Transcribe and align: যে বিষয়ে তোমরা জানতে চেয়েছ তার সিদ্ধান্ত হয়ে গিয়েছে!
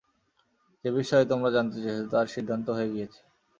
যে 0.85 0.99
বিষয়ে 0.99 1.25
তোমরা 1.31 1.49
জানতে 1.55 1.77
চেয়েছ 1.83 2.01
তার 2.13 2.25
সিদ্ধান্ত 2.35 2.67
হয়ে 2.77 2.91
গিয়েছে! 2.93 3.19